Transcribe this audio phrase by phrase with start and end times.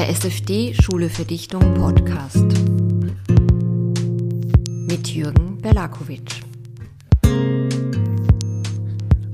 [0.00, 2.46] Der SFD Schule für Dichtung Podcast
[4.88, 6.40] mit Jürgen Berlakovic.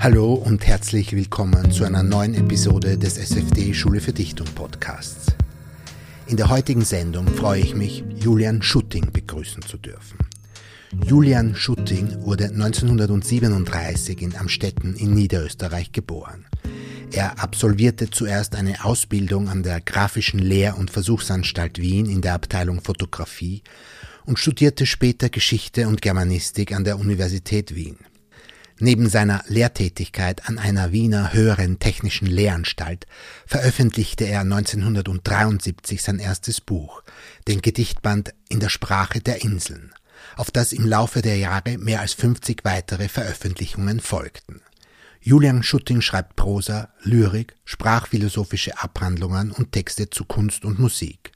[0.00, 5.36] Hallo und herzlich willkommen zu einer neuen Episode des SFD Schule für Dichtung Podcasts.
[6.26, 10.18] In der heutigen Sendung freue ich mich, Julian Schutting begrüßen zu dürfen.
[11.04, 16.44] Julian Schutting wurde 1937 in Amstetten in Niederösterreich geboren.
[17.12, 22.82] Er absolvierte zuerst eine Ausbildung an der Grafischen Lehr- und Versuchsanstalt Wien in der Abteilung
[22.82, 23.62] Fotografie
[24.24, 27.98] und studierte später Geschichte und Germanistik an der Universität Wien.
[28.78, 33.06] Neben seiner Lehrtätigkeit an einer Wiener höheren technischen Lehranstalt
[33.46, 37.02] veröffentlichte er 1973 sein erstes Buch,
[37.48, 39.94] den Gedichtband In der Sprache der Inseln,
[40.36, 44.60] auf das im Laufe der Jahre mehr als 50 weitere Veröffentlichungen folgten.
[45.28, 51.32] Julian Schutting schreibt Prosa, Lyrik, sprachphilosophische Abhandlungen und Texte zu Kunst und Musik.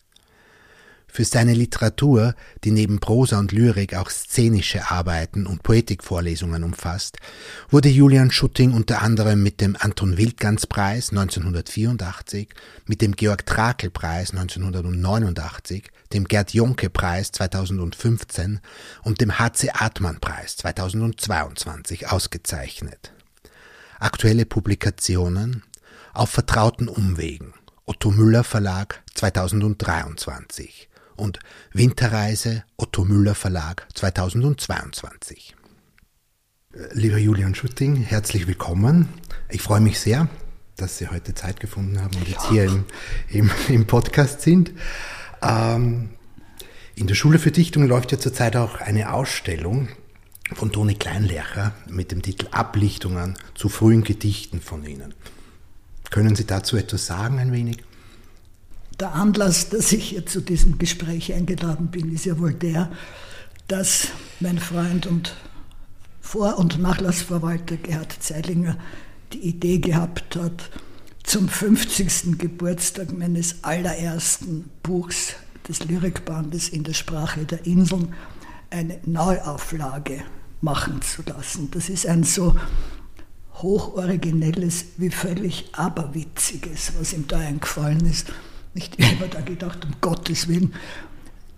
[1.08, 7.18] Für seine Literatur, die neben Prosa und Lyrik auch szenische Arbeiten und Poetikvorlesungen umfasst,
[7.68, 12.48] wurde Julian Schutting unter anderem mit dem Anton Wildgans Preis 1984,
[12.86, 18.60] mit dem Georg Trakel Preis 1989, dem Gerd Jonke Preis 2015
[19.02, 23.14] und dem HC Artmann Preis 2022 ausgezeichnet.
[24.02, 25.62] Aktuelle Publikationen
[26.14, 27.52] auf vertrauten Umwegen.
[27.84, 31.38] Otto Müller Verlag 2023 und
[31.74, 35.54] Winterreise Otto Müller Verlag 2022.
[36.92, 39.10] Lieber Julian Schutting, herzlich willkommen.
[39.50, 40.30] Ich freue mich sehr,
[40.76, 42.84] dass Sie heute Zeit gefunden haben und jetzt hier im,
[43.28, 44.72] im, im Podcast sind.
[45.42, 46.08] Ähm,
[46.94, 49.90] in der Schule für Dichtung läuft ja zurzeit auch eine Ausstellung,
[50.54, 55.14] von Toni Kleinlercher mit dem Titel Ablichtungen zu frühen Gedichten von Ihnen.
[56.10, 57.78] Können Sie dazu etwas sagen, ein wenig?
[58.98, 62.90] Der Anlass, dass ich hier zu diesem Gespräch eingeladen bin, ist ja wohl der,
[63.68, 64.08] dass
[64.40, 65.34] mein Freund und
[66.20, 68.76] Vor- und Nachlassverwalter Gerhard Zeilinger
[69.32, 70.70] die Idee gehabt hat,
[71.22, 72.38] zum 50.
[72.38, 75.34] Geburtstag meines allerersten Buchs
[75.68, 78.14] des Lyrikbandes in der Sprache der Inseln
[78.70, 80.24] eine Neuauflage
[80.60, 81.70] machen zu lassen.
[81.70, 82.56] Das ist ein so
[83.54, 88.32] hochoriginelles wie völlig aberwitziges, was ihm da eingefallen ist.
[88.74, 90.74] Nicht immer da gedacht, um Gottes Willen,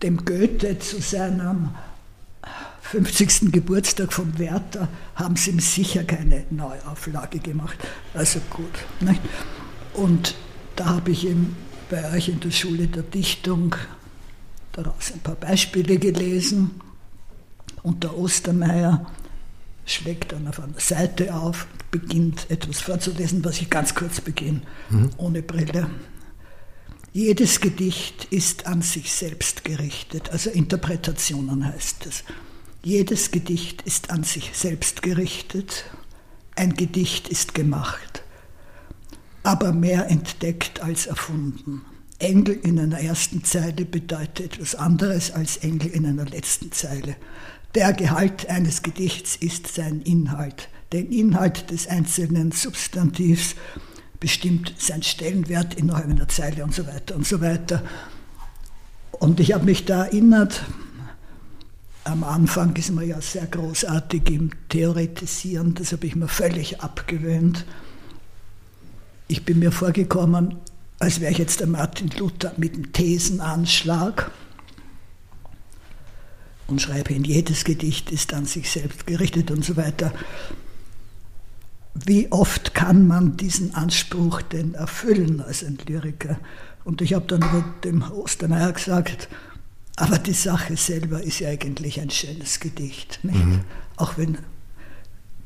[0.03, 1.71] dem Goethe zu seinem
[2.83, 3.53] 50.
[3.53, 7.79] Geburtstag von Werther haben sie ihm sicher keine Neuauflage gemacht.
[8.13, 8.73] Also gut.
[9.01, 9.21] Nicht?
[9.95, 10.35] Und
[10.77, 11.55] da habe ich ihm
[11.91, 13.77] bei euch in der Schule der Dichtung
[14.73, 16.81] daraus ein paar Beispiele gelesen
[17.83, 19.07] und der Ostermeier
[19.85, 25.11] schlägt dann auf einer Seite auf, beginnt etwas vorzulesen, was ich ganz kurz beginne, mhm.
[25.17, 25.91] ohne Brille.
[27.13, 32.25] Jedes Gedicht ist an sich selbst gerichtet, also Interpretationen heißt es.
[32.83, 35.85] Jedes Gedicht ist an sich selbst gerichtet,
[36.57, 38.23] ein Gedicht ist gemacht,
[39.43, 41.83] aber mehr entdeckt als erfunden.
[42.19, 47.17] Engel in einer ersten Zeile bedeutet etwas anderes als Engel in einer letzten Zeile.
[47.75, 50.69] Der Gehalt eines Gedichts ist sein Inhalt.
[50.93, 53.55] Den Inhalt des einzelnen Substantivs
[54.21, 57.83] bestimmt sein Stellenwert innerhalb einer Zeile und so weiter und so weiter.
[59.13, 60.65] Und ich habe mich da erinnert,
[62.05, 67.65] am Anfang ist man ja sehr großartig im Theoretisieren, das habe ich mir völlig abgewöhnt.
[69.29, 70.57] Ich bin mir vorgekommen,
[70.99, 74.31] als wäre ich jetzt der Martin Luther mit dem Thesenanschlag
[76.73, 80.13] und schreibe hin, jedes Gedicht ist an sich selbst gerichtet und so weiter.
[81.95, 86.39] Wie oft kann man diesen Anspruch denn erfüllen als ein Lyriker?
[86.85, 89.29] Und ich habe dann über dem Ostermeier gesagt,
[89.97, 93.21] aber die Sache selber ist ja eigentlich ein schönes Gedicht.
[93.23, 93.61] Mhm.
[93.97, 94.39] Auch wenn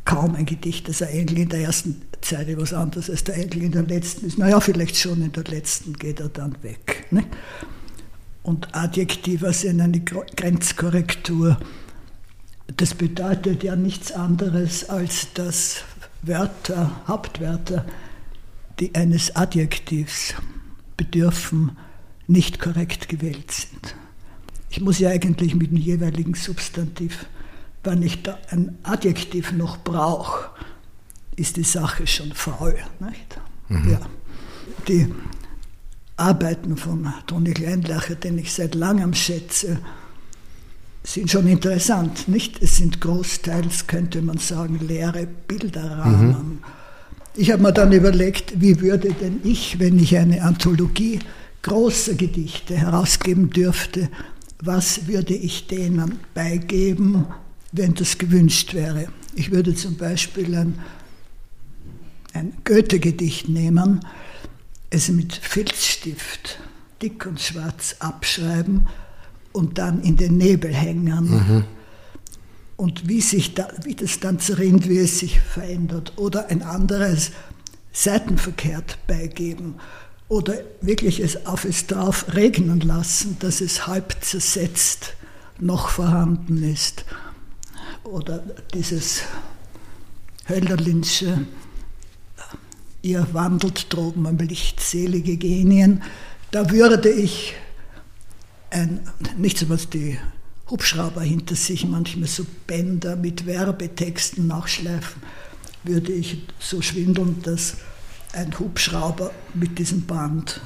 [0.04, 3.72] kaum ein Gedicht, das Engel in der ersten Zeile was anderes als der Engel in
[3.72, 4.38] der letzten ist.
[4.38, 7.06] Naja, vielleicht schon in der letzten geht er dann weg.
[7.10, 7.26] Nicht?
[8.46, 11.58] Und Adjektiva sind eine Grenzkorrektur.
[12.76, 15.82] Das bedeutet ja nichts anderes, als dass
[16.22, 17.84] Wörter, Hauptwörter,
[18.78, 20.34] die eines Adjektivs
[20.96, 21.76] bedürfen,
[22.28, 23.96] nicht korrekt gewählt sind.
[24.70, 27.26] Ich muss ja eigentlich mit dem jeweiligen Substantiv,
[27.82, 30.50] wenn ich da ein Adjektiv noch brauche,
[31.34, 32.76] ist die Sache schon faul.
[33.00, 33.40] Nicht?
[33.68, 33.90] Mhm.
[33.90, 34.00] Ja.
[34.86, 35.12] Die
[36.16, 39.78] Arbeiten von Toni Kleinlacher, den ich seit langem schätze,
[41.04, 42.26] sind schon interessant.
[42.28, 42.62] Nicht?
[42.62, 46.28] Es sind großteils, könnte man sagen, leere Bilderrahmen.
[46.28, 46.58] Mhm.
[47.36, 51.18] Ich habe mir dann überlegt, wie würde denn ich, wenn ich eine Anthologie
[51.62, 54.08] großer Gedichte herausgeben dürfte,
[54.62, 57.26] was würde ich denen beigeben,
[57.72, 59.08] wenn das gewünscht wäre?
[59.34, 60.78] Ich würde zum Beispiel ein,
[62.32, 64.00] ein Goethe-Gedicht nehmen,
[64.90, 66.58] es mit Filzstift
[67.02, 68.86] dick und schwarz abschreiben
[69.52, 71.30] und dann in den Nebel hängen.
[71.30, 71.64] Mhm.
[72.76, 76.12] Und wie, sich da, wie das dann zerrinnt, wie es sich verändert.
[76.16, 77.30] Oder ein anderes
[77.92, 79.76] seitenverkehrt beigeben.
[80.28, 85.14] Oder wirklich es auf es drauf regnen lassen, dass es halb zersetzt
[85.58, 87.06] noch vorhanden ist.
[88.04, 88.42] Oder
[88.74, 89.22] dieses
[90.48, 91.46] Hölderlinsche,
[93.06, 96.02] ihr wandelt droben am Licht selige Genien.
[96.50, 97.54] Da würde ich
[98.70, 99.00] ein,
[99.38, 100.18] nicht so was die
[100.68, 105.22] Hubschrauber hinter sich manchmal so Bänder mit Werbetexten nachschleifen,
[105.84, 107.76] würde ich so schwindeln, dass
[108.32, 110.60] ein Hubschrauber mit diesem Band,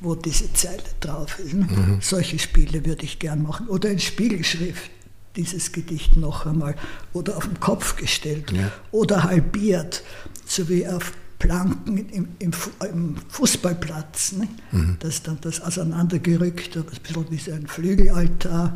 [0.00, 1.54] wo diese Zeile drauf ist.
[1.54, 1.68] Ne?
[1.70, 1.98] Mhm.
[2.00, 3.68] Solche Spiele würde ich gern machen.
[3.68, 4.90] Oder in Spiegelschrift
[5.36, 6.74] dieses Gedicht noch einmal.
[7.12, 8.50] Oder auf den Kopf gestellt.
[8.50, 8.72] Ja.
[8.90, 10.02] Oder halbiert,
[10.46, 12.52] so wie auf Planken im, im,
[12.90, 14.32] im Fußballplatz.
[14.32, 14.48] Ne?
[14.72, 14.96] Mhm.
[15.00, 18.74] Dass dann das auseinandergerückt, ein bisschen wie so ein Flügelaltar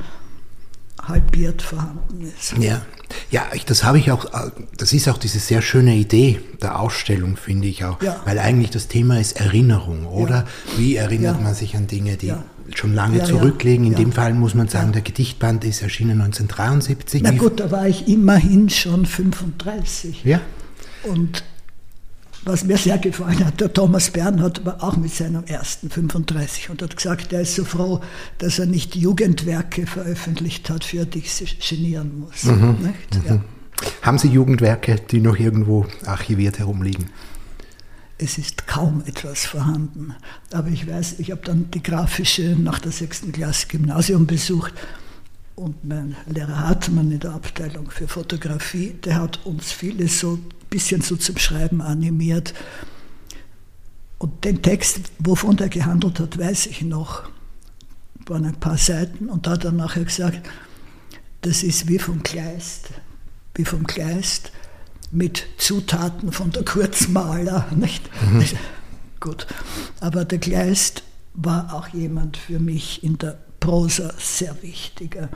[1.03, 2.55] halbiert vorhanden ist.
[2.59, 2.83] Ja,
[3.31, 4.27] ja, das habe ich auch,
[4.77, 8.21] das ist auch diese sehr schöne Idee der Ausstellung, finde ich auch, ja.
[8.25, 10.37] weil eigentlich das Thema ist Erinnerung, oder?
[10.37, 10.47] Ja.
[10.79, 11.43] Wie erinnert ja.
[11.43, 12.33] man sich an Dinge, die
[12.75, 13.87] schon lange zurückliegen?
[13.87, 17.23] In dem Fall muss man sagen, der Gedichtband ist erschienen 1973.
[17.23, 20.25] Na gut, da war ich immerhin schon 35.
[20.25, 20.41] Ja.
[21.05, 21.43] Und
[22.45, 26.83] was mir sehr gefallen hat, der Thomas Bernhard war auch mit seinem ersten 35 und
[26.83, 28.01] hat gesagt, er ist so froh,
[28.39, 32.45] dass er nicht Jugendwerke veröffentlicht hat, für die ich genieren muss.
[32.45, 32.79] Mhm.
[32.81, 32.95] Mhm.
[33.27, 33.45] Ja.
[34.03, 37.11] Haben Sie Jugendwerke, die noch irgendwo archiviert herumliegen?
[38.19, 40.15] Es ist kaum etwas vorhanden.
[40.53, 44.75] Aber ich weiß, ich habe dann die grafische nach der sechsten Klasse Gymnasium besucht
[45.61, 50.39] und mein Lehrer Hartmann in der Abteilung für Fotografie, der hat uns vieles so
[50.71, 52.55] bisschen so zum Schreiben animiert.
[54.19, 57.25] Und den Text, wovon der gehandelt hat, weiß ich noch.
[58.27, 60.49] Waren ein paar Seiten und da hat er nachher gesagt,
[61.43, 62.91] das ist wie vom Kleist,
[63.55, 64.53] wie vom Kleist
[65.11, 68.09] mit Zutaten von der Kurzmaler, nicht?
[68.31, 68.45] Mhm.
[69.19, 69.47] Gut,
[70.01, 71.03] aber der Kleist
[71.35, 75.29] war auch jemand für mich in der Prosa sehr wichtiger.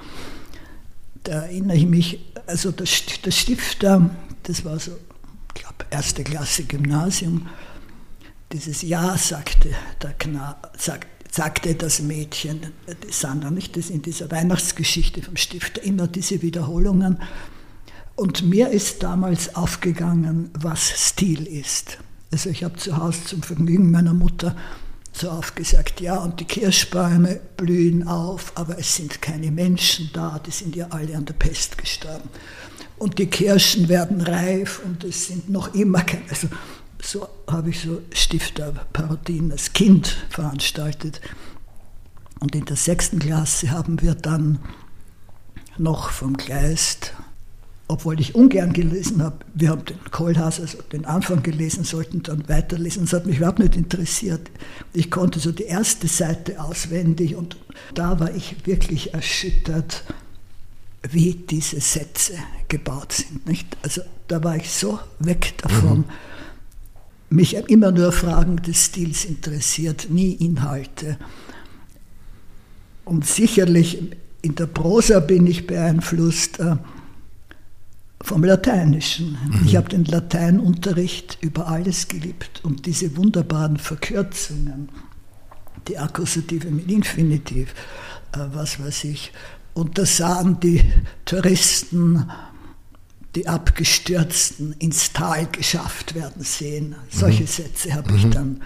[1.23, 4.11] Da erinnere ich mich, also der, Stifter,
[4.43, 4.93] das war so
[5.55, 7.49] ich glaube, erste Klasse Gymnasium.
[8.53, 9.71] Dieses Ja sagte,
[10.03, 12.73] der Kna sagt, sagte das Mädchen,
[13.11, 13.77] Sandra, nicht?
[13.77, 17.19] Das in dieser Weihnachtsgeschichte vom Stifter immer diese Wiederholungen.
[18.17, 21.99] Und mir ist damals aufgegangen, was Stil ist.
[22.31, 24.57] Also ich habe zu Hause zum Vergnügen meiner Mutter
[25.17, 30.41] so oft gesagt, ja, und die Kirschbäume blühen auf, aber es sind keine Menschen da,
[30.45, 32.29] die sind ja alle an der Pest gestorben
[32.99, 36.29] und die Kirschen werden reif und es sind noch immer keine.
[36.29, 36.49] Also
[37.03, 41.21] so habe ich so Stifterparodien als Kind veranstaltet.
[42.41, 44.59] Und in der sechsten Klasse haben wir dann
[45.77, 47.15] noch vom Kleist,
[47.87, 52.49] obwohl ich ungern gelesen habe, wir haben den Kohlhaas, also den Anfang gelesen, sollten dann
[52.49, 53.03] weiterlesen.
[53.05, 54.51] Das hat mich überhaupt nicht interessiert.
[54.95, 57.59] Ich konnte so die erste Seite auswendig und
[57.95, 60.05] da war ich wirklich erschüttert,
[61.11, 62.35] wie diese Sätze
[62.69, 63.47] gebaut sind.
[63.47, 63.77] Nicht?
[63.83, 65.99] Also da war ich so weg davon.
[65.99, 66.05] Mhm.
[67.37, 71.19] Mich immer nur Fragen des Stils interessiert, nie Inhalte.
[73.05, 73.99] Und sicherlich
[74.41, 76.77] in der Prosa bin ich beeinflusst äh,
[78.23, 79.33] vom Lateinischen.
[79.33, 79.67] Mhm.
[79.67, 84.89] Ich habe den Lateinunterricht über alles geliebt und diese wunderbaren Verkürzungen,
[85.89, 87.75] die Akkusative mit Infinitiv,
[88.33, 89.33] äh, was weiß ich,
[89.75, 90.83] und da sahen die
[91.25, 92.31] Touristen
[93.35, 96.95] die Abgestürzten ins Tal geschafft werden sehen.
[97.11, 97.49] Solche mhm.
[97.49, 98.19] Sätze habe mhm.
[98.19, 98.63] ich dann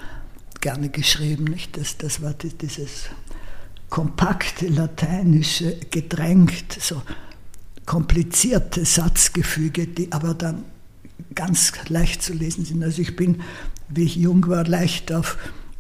[0.60, 1.44] gerne geschrieben.
[1.44, 1.76] Nicht?
[1.76, 3.08] Das, das war dieses
[3.88, 7.00] kompakte lateinische, gedrängt, so
[7.88, 10.64] komplizierte Satzgefüge, die aber dann
[11.34, 12.84] ganz leicht zu lesen sind.
[12.84, 13.40] Also ich bin,
[13.88, 15.38] wie ich jung war, leicht auf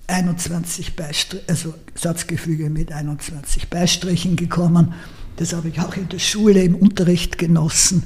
[0.08, 4.94] 21 Beistriche, also Satzgefüge mit 21 Beistrichen gekommen
[5.38, 8.02] das habe ich auch in der Schule im Unterricht genossen.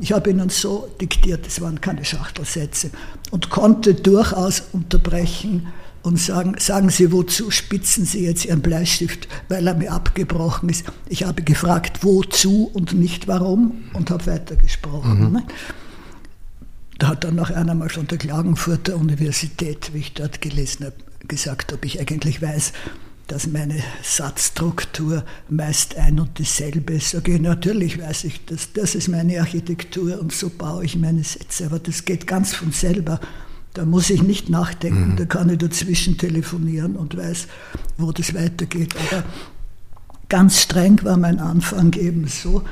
[0.00, 2.90] Ich habe ihnen so diktiert, es waren keine Schachtelsätze,
[3.30, 5.68] und konnte durchaus unterbrechen
[6.04, 10.84] und sagen, sagen Sie, wozu spitzen Sie jetzt Ihren Bleistift, weil er mir abgebrochen ist.
[11.08, 15.32] Ich habe gefragt, wozu und nicht warum und habe weitergesprochen.
[15.32, 15.42] Mhm.
[16.98, 20.96] Da hat dann noch einer mal von der Klagenfurter Universität, wie ich dort gelesen habe,
[21.26, 22.74] gesagt, ob ich eigentlich weiß,
[23.26, 27.14] dass meine Satzstruktur meist ein und dieselbe ist.
[27.14, 31.64] Ich, natürlich weiß ich das, das ist meine Architektur und so baue ich meine Sätze,
[31.64, 33.20] aber das geht ganz von selber.
[33.74, 35.16] Da muss ich nicht nachdenken, mhm.
[35.16, 37.48] da kann ich dazwischen telefonieren und weiß,
[37.98, 38.94] wo das weitergeht.
[39.10, 39.24] Aber
[40.28, 42.62] ganz streng war mein Anfang eben so,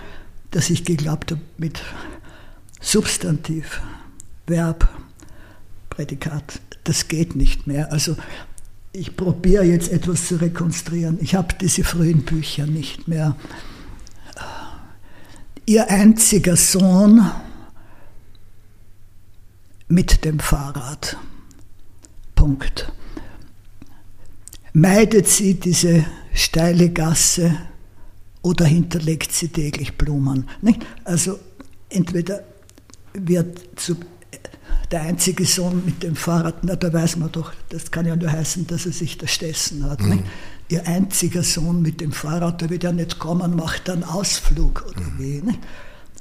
[0.52, 1.82] dass ich geglaubt habe, mit
[2.80, 3.80] Substantiv,
[4.47, 4.88] Verb,
[5.90, 7.92] Prädikat, das geht nicht mehr.
[7.92, 8.16] Also
[8.92, 11.18] ich probiere jetzt etwas zu rekonstruieren.
[11.21, 13.37] Ich habe diese frühen Bücher nicht mehr.
[15.64, 17.28] Ihr einziger Sohn
[19.92, 21.18] mit dem Fahrrad.
[22.34, 22.90] Punkt.
[24.72, 27.54] Meidet sie diese steile Gasse
[28.40, 30.49] oder hinterlegt sie täglich Blumen?
[30.62, 30.87] Nicht?
[31.04, 31.38] Also
[31.90, 32.42] entweder
[33.12, 33.96] wird zu
[34.90, 38.32] der einzige Sohn mit dem Fahrrad, na, da weiß man doch, das kann ja nur
[38.32, 40.00] heißen, dass er sich da stessen hat.
[40.00, 40.22] Mhm.
[40.68, 45.02] Ihr einziger Sohn mit dem Fahrrad, der wird ja nicht kommen, macht einen Ausflug oder
[45.02, 45.18] mhm.
[45.18, 45.42] wie.
[45.42, 45.58] Nicht?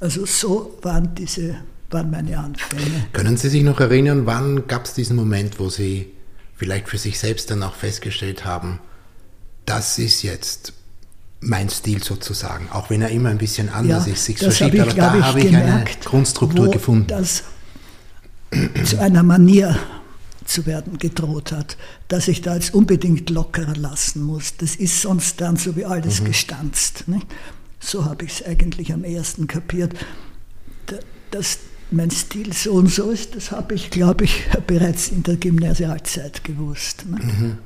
[0.00, 1.56] Also so waren diese,
[1.92, 3.06] waren meine Anfänge.
[3.12, 6.12] Können Sie sich noch erinnern, wann gab es diesen Moment, wo Sie
[6.56, 8.78] vielleicht für sich selbst dann auch festgestellt haben,
[9.66, 10.72] das ist jetzt
[11.40, 14.92] mein Stil sozusagen, auch wenn er immer ein bisschen anders ja, ist, sich verschiebt, aber
[14.92, 17.08] da habe ich eine Grundstruktur gefunden.
[17.08, 17.42] Das
[18.84, 19.78] zu einer Manier
[20.44, 21.76] zu werden gedroht hat,
[22.08, 24.56] dass ich da jetzt unbedingt lockerer lassen muss.
[24.56, 26.26] Das ist sonst dann so wie alles mhm.
[26.26, 27.04] gestanzt.
[27.06, 27.26] Nicht?
[27.80, 29.94] So habe ich es eigentlich am ersten kapiert.
[31.30, 31.58] Dass
[31.92, 36.44] mein Stil so und so ist, das habe ich, glaube ich, bereits in der Gymnasialzeit
[36.44, 37.04] gewusst.
[37.06, 37.58] Mhm.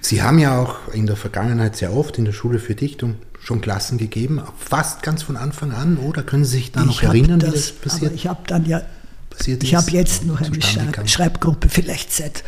[0.00, 3.60] Sie haben ja auch in der Vergangenheit sehr oft in der Schule für Dichtung schon
[3.60, 7.50] Klassen gegeben, fast ganz von Anfang an, oder können Sie sich da noch erinnern, das,
[7.50, 8.12] wie das passiert?
[8.14, 8.82] ich habe dann ja
[9.30, 9.80] passiert ich ist?
[9.80, 12.44] Ich habe jetzt noch eine Schreib Schreibgruppe, vielleicht seit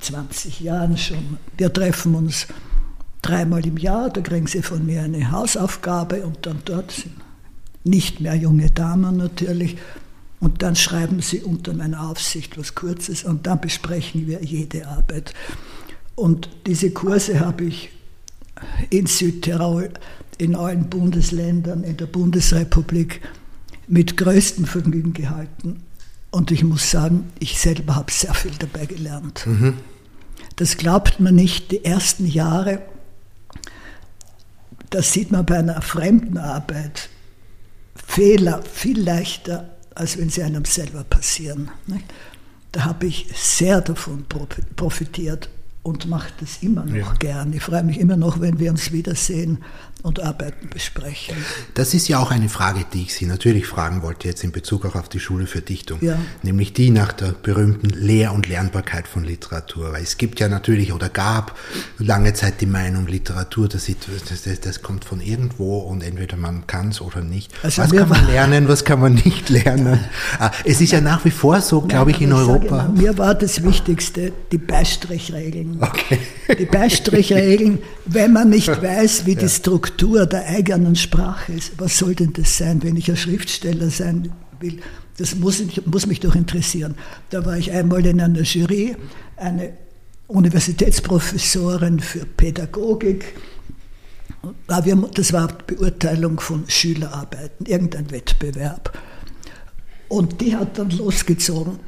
[0.00, 1.38] 20 Jahren schon.
[1.56, 2.46] Wir treffen uns
[3.22, 7.14] dreimal im Jahr, da kriegen sie von mir eine Hausaufgabe und dann dort sind
[7.84, 9.76] nicht mehr junge Damen natürlich.
[10.44, 15.32] Und dann schreiben sie unter meiner Aufsicht was Kurzes und dann besprechen wir jede Arbeit.
[16.16, 17.88] Und diese Kurse habe ich
[18.90, 19.88] in Südtirol,
[20.36, 23.22] in allen Bundesländern, in der Bundesrepublik
[23.88, 25.82] mit größtem Vergnügen gehalten.
[26.30, 29.46] Und ich muss sagen, ich selber habe sehr viel dabei gelernt.
[29.46, 29.78] Mhm.
[30.56, 32.82] Das glaubt man nicht, die ersten Jahre,
[34.90, 37.08] das sieht man bei einer fremden Arbeit,
[37.94, 41.70] Fehler viel leichter, als wenn sie einem selber passieren.
[42.72, 44.26] Da habe ich sehr davon
[44.76, 45.48] profitiert
[45.84, 47.14] und mache das immer noch ja.
[47.18, 47.52] gern.
[47.52, 49.58] Ich freue mich immer noch, wenn wir uns wiedersehen
[50.02, 51.36] und Arbeiten besprechen.
[51.74, 54.84] Das ist ja auch eine Frage, die ich Sie natürlich fragen wollte, jetzt in Bezug
[54.84, 56.18] auch auf die Schule für Dichtung, ja.
[56.42, 59.92] nämlich die nach der berühmten Lehr- und Lernbarkeit von Literatur.
[59.92, 61.58] Weil es gibt ja natürlich oder gab
[61.98, 63.90] lange Zeit die Meinung, Literatur, das,
[64.28, 67.52] das, das kommt von irgendwo und entweder man kann es oder nicht.
[67.62, 70.00] Also was kann man lernen, was kann man nicht lernen?
[70.38, 72.88] Ah, es ist ja nach wie vor so, glaube ich, in Europa.
[72.88, 75.73] Sage, mir war das Wichtigste die Beistrichregeln.
[75.80, 76.18] Okay.
[76.58, 79.40] Die Beistrichregeln, wenn man nicht weiß, wie ja.
[79.40, 81.72] die Struktur der eigenen Sprache ist.
[81.78, 84.78] Was soll denn das sein, wenn ich ein Schriftsteller sein will?
[85.16, 86.96] Das muss, muss mich doch interessieren.
[87.30, 88.96] Da war ich einmal in einer Jury,
[89.36, 89.72] eine
[90.26, 93.34] Universitätsprofessorin für Pädagogik.
[94.66, 98.98] Das war Beurteilung von Schülerarbeiten, irgendein Wettbewerb.
[100.08, 101.78] Und die hat dann losgezogen.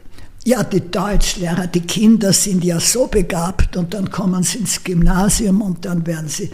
[0.46, 5.60] Ja, die Deutschlehrer, die Kinder sind ja so begabt und dann kommen sie ins Gymnasium
[5.60, 6.52] und dann werden sie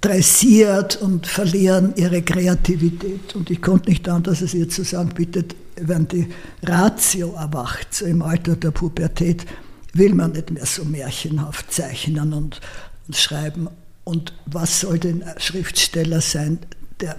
[0.00, 3.36] dressiert und verlieren ihre Kreativität.
[3.36, 5.44] Und ich konnte nicht anders, als ihr zu sagen, bitte,
[5.76, 6.26] wenn die
[6.64, 9.46] Ratio erwacht, so im Alter der Pubertät,
[9.92, 12.60] will man nicht mehr so märchenhaft zeichnen und,
[13.06, 13.68] und schreiben.
[14.02, 16.58] Und was soll denn ein Schriftsteller sein,
[17.00, 17.16] der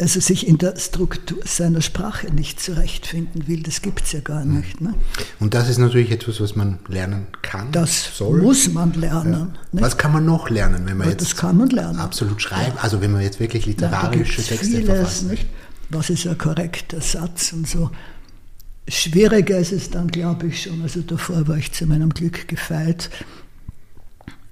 [0.00, 4.44] also sich in der Struktur seiner Sprache nicht zurechtfinden will, das gibt es ja gar
[4.44, 4.80] nicht.
[4.80, 4.94] Ne?
[5.38, 7.70] Und das ist natürlich etwas, was man lernen kann.
[7.70, 8.42] Das soll.
[8.42, 9.56] muss man lernen.
[9.72, 9.82] Ja.
[9.82, 13.12] Was kann man noch lernen, wenn man jetzt das kann man absolut schreibt, also wenn
[13.12, 15.22] man jetzt wirklich literarische ja, Texte vieles, verfasst?
[15.24, 15.46] Nicht?
[15.90, 17.90] Was ist ein korrekter Satz und so.
[18.88, 20.82] Schwieriger ist es dann, glaube ich schon.
[20.82, 23.10] Also davor war ich zu meinem Glück gefeit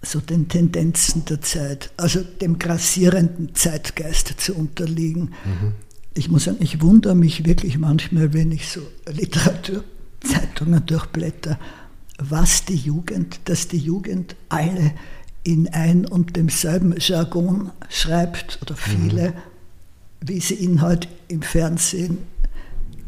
[0.03, 5.33] so den Tendenzen der Zeit, also dem grassierenden Zeitgeist zu unterliegen.
[5.45, 5.73] Mhm.
[6.15, 11.59] Ich muss sagen, ich wundere mich wirklich manchmal, wenn ich so Literaturzeitungen durchblätter,
[12.19, 14.93] was die Jugend, dass die Jugend alle
[15.45, 19.35] in ein und demselben Jargon schreibt oder viele, mhm.
[20.21, 22.19] wie sie ihn halt im Fernsehen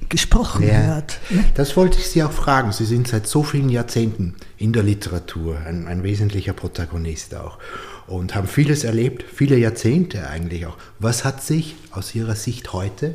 [0.08, 0.96] gesprochen Ja.
[0.96, 1.18] wird.
[1.30, 1.44] ne?
[1.54, 2.73] Das wollte ich Sie auch fragen.
[2.73, 7.58] Sie sind seit so vielen Jahrzehnten in der Literatur ein, ein wesentlicher Protagonist auch
[8.06, 10.76] und haben vieles erlebt, viele Jahrzehnte eigentlich auch.
[10.99, 13.14] Was hat sich aus Ihrer Sicht heute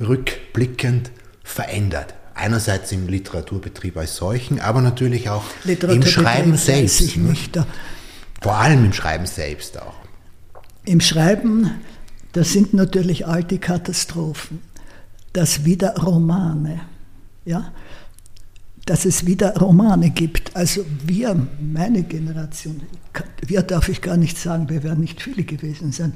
[0.00, 1.10] rückblickend
[1.42, 2.14] verändert?
[2.36, 7.00] Einerseits im Literaturbetrieb als solchen, aber natürlich auch im Schreiben selbst.
[7.00, 7.58] Ich nicht?
[8.42, 9.94] Vor allem im Schreiben selbst auch.
[10.84, 11.70] Im Schreiben,
[12.32, 14.60] das sind natürlich alte Katastrophen.
[15.34, 16.80] Dass wieder Romane,
[17.44, 17.72] ja,
[18.86, 20.56] dass es wieder Romane gibt.
[20.56, 22.80] Also wir, meine Generation,
[23.46, 26.14] wir darf ich gar nicht sagen, wir werden nicht viele gewesen sein.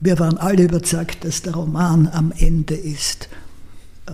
[0.00, 3.28] Wir waren alle überzeugt, dass der Roman am Ende ist.
[4.06, 4.12] Äh,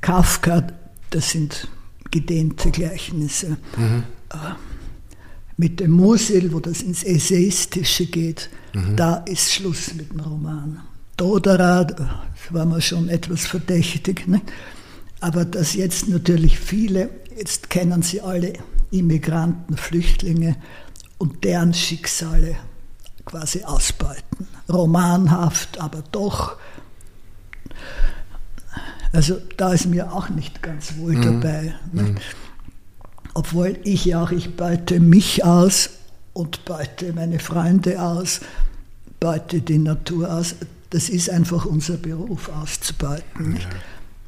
[0.00, 0.66] Kafka,
[1.10, 1.68] das sind
[2.10, 3.56] gedehnte Gleichnisse.
[4.30, 4.36] Äh,
[5.56, 8.50] mit dem Musil, wo das ins Essayistische geht,
[8.96, 10.80] da ist Schluss mit dem Roman.
[11.22, 14.26] Doderer, da war man schon etwas verdächtig.
[14.26, 14.40] Ne?
[15.20, 18.54] Aber dass jetzt natürlich viele, jetzt kennen sie alle
[18.90, 20.56] Immigranten, Flüchtlinge
[21.18, 22.56] und deren Schicksale
[23.24, 24.48] quasi ausbeuten.
[24.68, 26.56] Romanhaft, aber doch.
[29.12, 31.76] Also da ist mir auch nicht ganz wohl dabei.
[31.92, 32.16] Ne?
[33.34, 35.90] Obwohl ich ja auch, ich beute mich aus
[36.32, 38.40] und beute meine Freunde aus,
[39.20, 40.56] beute die Natur aus.
[40.92, 43.54] Das ist einfach unser Beruf, auszubeuten.
[43.54, 43.68] Nicht?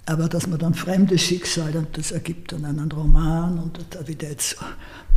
[0.07, 4.31] Aber dass man dann fremde Schicksale, und das ergibt dann einen Roman und da wieder
[4.31, 4.57] jetzt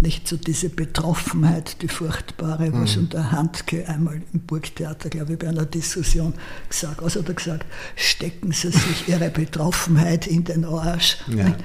[0.02, 5.40] nicht so diese Betroffenheit, die furchtbare, was schon der Handke einmal im Burgtheater, glaube ich,
[5.40, 6.34] bei einer Diskussion
[6.70, 11.18] gesagt, was hat er gesagt, stecken Sie sich Ihre Betroffenheit in den Arsch.
[11.28, 11.56] Ja.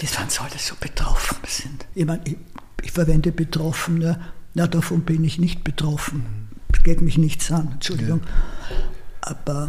[0.00, 1.86] Das waren so alle so betroffen sind.
[1.94, 2.36] Ich meine, ich,
[2.82, 4.16] ich verwende betroffen,
[4.54, 6.48] na, davon bin ich nicht betroffen.
[6.68, 8.20] Das geht mich nichts an, Entschuldigung.
[9.22, 9.68] Aber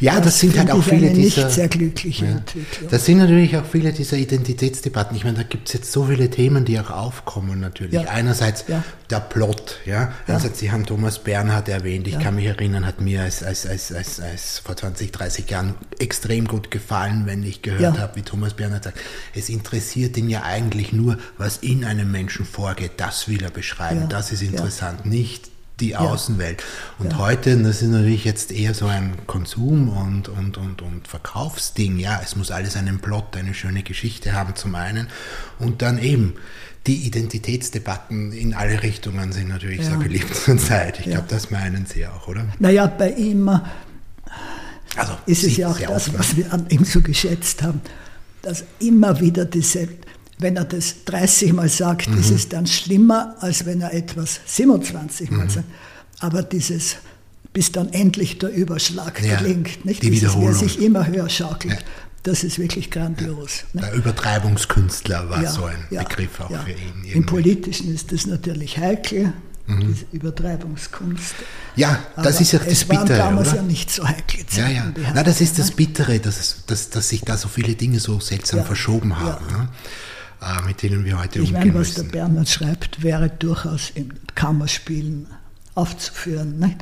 [0.00, 1.44] Ja, das, sind halt auch viele dieser.
[1.44, 2.30] nicht sehr glückliche Ja.
[2.38, 2.90] Entwicklung.
[2.90, 5.14] Das sind natürlich auch viele dieser Identitätsdebatten.
[5.14, 7.92] Ich meine, da gibt es jetzt so viele Themen, die auch aufkommen natürlich.
[7.92, 8.04] Ja.
[8.08, 8.82] Einerseits Ja.
[9.10, 10.12] der Plot, ja.
[10.26, 12.08] Einerseits, Sie haben Thomas Bernhard erwähnt.
[12.08, 15.74] Ich kann mich erinnern, hat mir als, als, als, als, als vor 20, 30 Jahren
[15.98, 18.98] extrem gut gefallen, wenn ich gehört habe, wie Thomas Bernhard sagt,
[19.34, 22.92] es interessiert ihn ja eigentlich nur, was in einem Menschen vorgeht.
[22.96, 24.08] Das will er beschreiben.
[24.08, 25.04] Das ist interessant.
[25.04, 26.62] Nicht die Außenwelt.
[26.98, 31.98] Und heute, das ist natürlich jetzt eher so ein Konsum- und, und, und, und Verkaufsding.
[31.98, 35.08] Ja, es muss alles einen Plot, eine schöne Geschichte haben zum einen.
[35.58, 36.34] Und dann eben
[36.86, 39.98] die Identitätsdebatten in alle Richtungen sind natürlich sehr Ja.
[39.98, 41.00] beliebt zurzeit.
[41.00, 41.12] Ich Ja.
[41.12, 42.46] glaube, das meinen Sie auch, oder?
[42.58, 43.48] Naja, bei ihm
[44.96, 47.80] Also ist es ja auch sehr das, was wir an ihm so geschätzt haben,
[48.42, 49.88] dass immer wieder diese,
[50.38, 52.18] wenn er das 30 Mal sagt, Mhm.
[52.20, 55.36] ist es dann schlimmer, als wenn er etwas 27 Mhm.
[55.36, 55.66] Mal sagt.
[56.20, 56.96] Aber dieses,
[57.52, 60.02] bis dann endlich der Überschlag Ja, gelingt, nicht?
[60.02, 60.54] die Dieses, wie er Wiederholung.
[60.60, 61.86] sich immer höher schaukelt, Ja.
[62.24, 63.64] das ist wirklich grandios.
[63.72, 63.80] ne?
[63.82, 66.60] Der Übertreibungskünstler war Ja, so ein ja, Begriff auch ja.
[66.60, 66.78] für ihn.
[66.78, 67.20] Im irgendwie.
[67.20, 67.26] Mhm.
[67.26, 69.32] Politischen ist das natürlich heikel,
[69.70, 71.34] diese Übertreibungskunst.
[71.76, 73.56] Ja, das Aber ist ja das es Bittere, damals oder?
[73.58, 74.72] ja nicht so heikle Ja, Zeiten.
[74.74, 74.84] ja.
[74.96, 75.70] Na, hatten das ist das?
[75.72, 79.16] Bittere, dass, es, dass, dass sich da so viele Dinge so seltsam Ja, verschoben ja.
[79.20, 79.68] haben, ne?
[80.42, 82.12] Äh, mit denen wir heute Ich umgehen meine, was der müssen.
[82.12, 85.26] Bernhard schreibt, wäre durchaus in Kammerspielen
[85.74, 86.58] aufzuführen.
[86.58, 86.76] Nicht?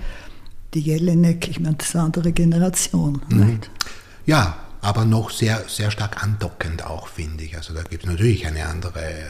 [0.75, 3.23] Die Jelinek, ich meine, das ist eine andere Generation.
[3.29, 3.61] Mhm.
[4.27, 7.57] Ja, aber noch sehr, sehr stark andockend auch, finde ich.
[7.57, 9.25] Also da gibt es natürlich eine andere äh,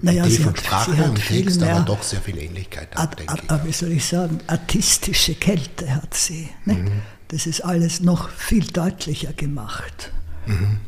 [0.00, 3.50] Naja, Idee von hat- Sprache und Text, aber doch sehr viel Ähnlichkeit, At, denke ich.
[3.50, 6.48] aber wie soll ich sagen, artistische Kälte hat sie.
[6.64, 6.82] Nicht?
[6.82, 7.02] Mhm.
[7.28, 10.10] Das ist alles noch viel deutlicher gemacht
[10.46, 10.78] Mhm.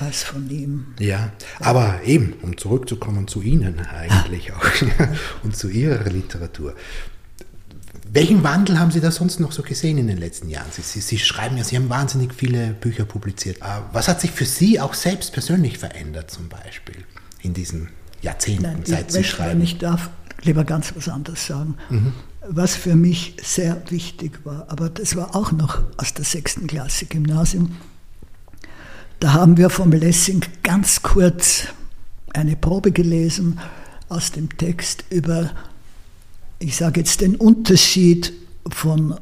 [0.00, 0.86] Als von ihm.
[0.98, 4.64] Ja, aber eben, um zurückzukommen zu Ihnen eigentlich auch
[5.42, 6.74] und zu Ihrer Literatur.
[8.10, 10.68] Welchen Wandel haben Sie da sonst noch so gesehen in den letzten Jahren?
[10.70, 13.58] Sie, Sie, Sie schreiben ja, Sie haben wahnsinnig viele Bücher publiziert.
[13.58, 17.04] Äh, Was hat sich für Sie auch selbst persönlich verändert zum Beispiel
[17.40, 17.88] in diesen
[18.20, 19.62] Jahrzehnten, Nein, seit Sie schreiben?
[19.62, 20.10] ich darf,
[20.42, 21.76] lieber ganz was anderes sagen.
[22.46, 27.06] Was für mich sehr wichtig war, aber das war auch noch aus der sechsten Klasse
[27.06, 27.76] Gymnasium.
[29.22, 31.68] Da haben wir vom Lessing ganz kurz
[32.34, 33.60] eine Probe gelesen
[34.08, 35.52] aus dem Text über,
[36.58, 38.32] ich sage jetzt den Unterschied
[38.68, 39.14] von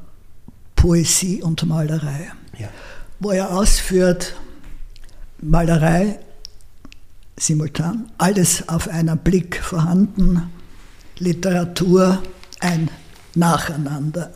[0.75, 2.71] Poesie und Malerei, Ja.
[3.19, 4.37] wo er ausführt,
[5.43, 6.19] Malerei
[7.39, 10.51] simultan, alles auf einen Blick vorhanden,
[11.19, 12.23] Literatur
[12.61, 12.89] ein
[13.35, 14.33] Nacheinander,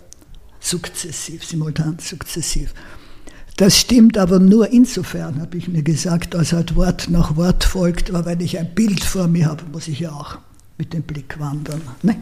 [0.61, 2.75] sukzessiv, simultan, sukzessiv.
[3.57, 8.11] Das stimmt aber nur insofern, habe ich mir gesagt, als halt Wort nach Wort folgt,
[8.11, 10.39] aber wenn ich ein Bild vor mir habe, muss ich ja auch
[10.77, 11.81] mit dem Blick wandern.
[12.03, 12.17] Ne?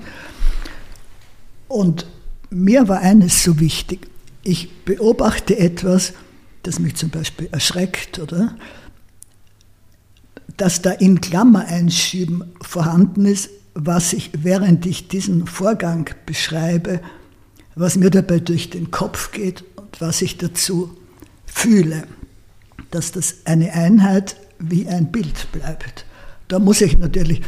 [1.69, 2.07] Und
[2.51, 4.09] mir war eines so wichtig,
[4.43, 6.13] ich beobachte etwas
[6.63, 8.57] das mich zum Beispiel erschreckt, oder?
[10.57, 17.01] Dass da in Klammer einschieben vorhanden ist, was ich, während ich diesen Vorgang beschreibe,
[17.75, 20.97] was mir dabei durch den Kopf geht und was ich dazu
[21.53, 22.07] fühle,
[22.91, 26.07] dass das eine Einheit wie ein Bild bleibt.
[26.49, 27.43] Da muss ich natürlich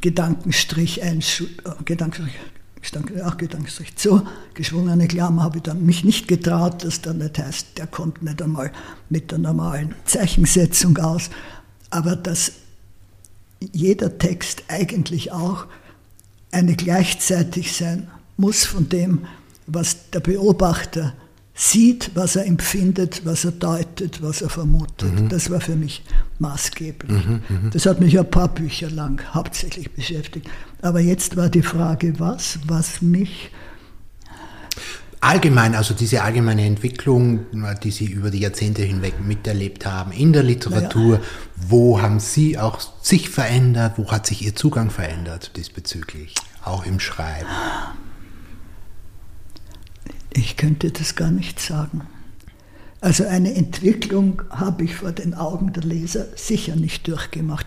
[0.00, 2.40] Gedankenstrich, Einsch äh, Gedankenstrich,
[3.24, 7.78] auch Gedankenstrich zu, geschwungene Klammer habe ich dann mich nicht getraut, das dann nicht heißt,
[7.78, 8.72] der kommt nicht einmal
[9.10, 11.28] mit der normalen Zeichensetzung aus,
[11.90, 12.52] aber dass
[13.72, 15.66] jeder Text eigentlich auch
[16.50, 19.26] eine gleichzeitig sein muss von dem,
[19.66, 21.14] was der Beobachter
[21.60, 25.20] sieht, was er empfindet, was er deutet, was er vermutet.
[25.20, 25.28] Mhm.
[25.28, 26.02] Das war für mich
[26.38, 27.26] maßgeblich.
[27.26, 30.48] Mhm, mhm, das hat mich ein paar Bücher lang hauptsächlich beschäftigt.
[30.80, 33.50] Aber jetzt war die Frage, was, was mich
[35.20, 37.40] allgemein, also diese allgemeine Entwicklung,
[37.82, 41.20] die Sie über die Jahrzehnte hinweg miterlebt haben in der Literatur, ja.
[41.56, 47.00] wo haben Sie auch sich verändert, wo hat sich Ihr Zugang verändert diesbezüglich, auch im
[47.00, 47.50] Schreiben?
[50.32, 52.02] Ich könnte das gar nicht sagen.
[53.00, 57.66] Also eine Entwicklung habe ich vor den Augen der Leser sicher nicht durchgemacht.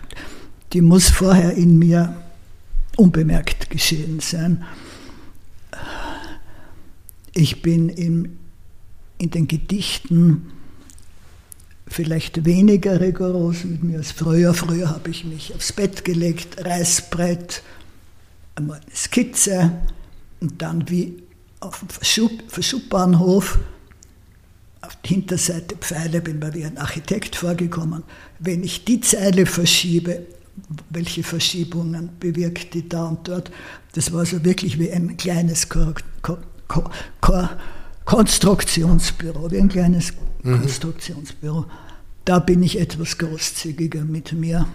[0.72, 2.16] Die muss vorher in mir
[2.96, 4.64] unbemerkt geschehen sein.
[7.34, 8.38] Ich bin in,
[9.18, 10.52] in den Gedichten
[11.88, 14.54] vielleicht weniger rigoros mit mir als früher.
[14.54, 17.62] Früher habe ich mich aufs Bett gelegt, Reißbrett,
[18.54, 19.72] einmal eine Skizze
[20.40, 21.22] und dann wie
[21.64, 21.88] auf dem
[22.48, 23.58] Verschubbahnhof
[24.82, 28.02] auf der Hinterseite Pfeile bin mir wie ein Architekt vorgekommen.
[28.38, 30.26] Wenn ich die Zeile verschiebe,
[30.90, 33.50] welche Verschiebungen bewirkt die da und dort,
[33.94, 36.38] das war so wirklich wie ein kleines Ko Ko
[37.20, 37.48] Ko
[38.04, 40.60] Konstruktionsbüro, wie ein kleines mhm.
[40.60, 41.64] Konstruktionsbüro.
[42.26, 44.66] Da bin ich etwas großzügiger mit mir.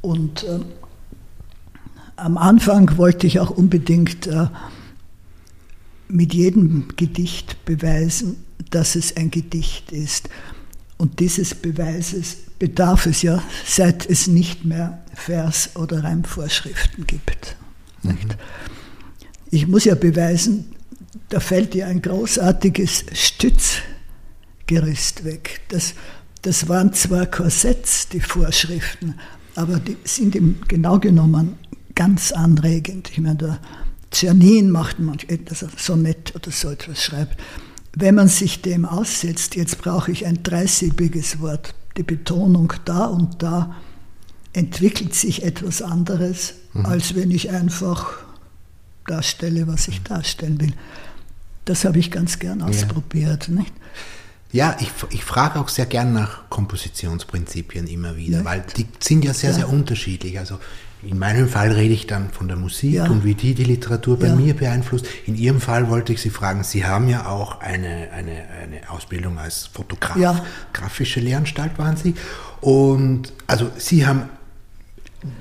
[0.00, 0.58] Und äh,
[2.16, 4.48] am Anfang wollte ich auch unbedingt äh,
[6.12, 10.28] mit jedem Gedicht beweisen, dass es ein Gedicht ist.
[10.98, 17.56] Und dieses Beweises bedarf es ja, seit es nicht mehr Vers- oder Reimvorschriften gibt.
[18.02, 18.16] Mhm.
[19.50, 20.66] Ich muss ja beweisen,
[21.28, 25.60] da fällt ja ein großartiges Stützgerüst weg.
[25.68, 25.94] Das,
[26.42, 29.14] das waren zwar Korsetts, die Vorschriften,
[29.54, 31.54] aber die sind im genau genommen
[31.94, 33.10] ganz anregend.
[33.10, 33.58] Ich meine, der
[34.12, 37.40] Czernin macht manchmal etwas, so nett oder so etwas schreibt.
[37.94, 43.42] Wenn man sich dem aussetzt, jetzt brauche ich ein dreisilbiges Wort, die Betonung da und
[43.42, 43.76] da,
[44.52, 46.86] entwickelt sich etwas anderes, mhm.
[46.86, 48.18] als wenn ich einfach
[49.06, 50.72] darstelle, was ich darstellen will.
[51.64, 53.48] Das habe ich ganz gern ausprobiert.
[53.48, 53.54] Ja.
[53.54, 53.72] Nicht?
[54.52, 58.44] Ja, ich, ich frage auch sehr gern nach Kompositionsprinzipien immer wieder, nicht?
[58.44, 59.56] weil die sind ja sehr, ja.
[59.56, 60.38] sehr unterschiedlich.
[60.38, 60.58] Also
[61.04, 63.06] in meinem Fall rede ich dann von der Musik ja.
[63.06, 64.36] und wie die die Literatur bei ja.
[64.36, 65.06] mir beeinflusst.
[65.26, 69.38] In Ihrem Fall wollte ich Sie fragen, Sie haben ja auch eine, eine, eine Ausbildung
[69.38, 70.44] als Fotograf, ja.
[70.72, 72.14] grafische Lehranstalt waren Sie.
[72.60, 74.28] Und also Sie haben,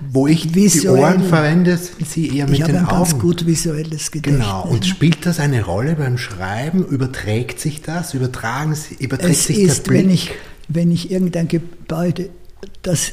[0.09, 2.97] wo ich Visuell, die Ohren verwende, Sie eher mit ich den ein Augen.
[2.97, 4.43] ganz gut visuelles Gedächtnis.
[4.43, 4.63] Genau.
[4.63, 6.83] Und spielt das eine Rolle beim Schreiben?
[6.83, 8.15] Überträgt sich das?
[8.15, 10.03] Übertragen Sie, überträgt es sich ist, der Blick?
[10.05, 10.31] Wenn ich,
[10.69, 12.31] wenn ich irgendein Gebäude,
[12.81, 13.11] das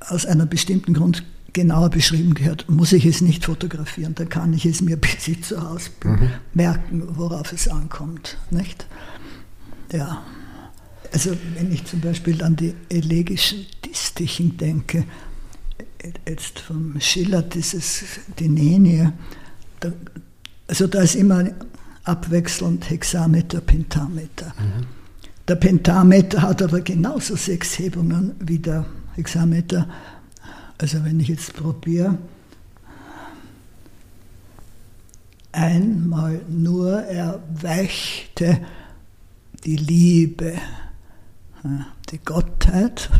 [0.00, 4.66] aus einem bestimmten Grund genauer beschrieben gehört, muss ich es nicht fotografieren, dann kann ich
[4.66, 6.30] es mir bis ich zu Hause mhm.
[6.54, 8.38] merken, worauf es ankommt.
[8.50, 8.86] Nicht?
[9.92, 10.22] Ja.
[11.12, 15.04] Also wenn ich zum Beispiel an die elegischen Distichen denke,
[16.26, 18.04] jetzt vom Schiller dieses
[18.38, 19.08] die Nenie,
[19.80, 19.92] da,
[20.68, 21.44] also da ist immer
[22.04, 24.54] abwechselnd Hexameter, Pentameter.
[24.58, 24.86] Mhm.
[25.48, 28.86] Der Pentameter hat aber genauso sechs Hebungen wie der
[29.16, 29.88] Hexameter
[30.80, 32.16] also wenn ich jetzt probiere,
[35.52, 38.66] einmal nur erweichte
[39.64, 40.54] die Liebe,
[42.08, 43.10] die Gottheit,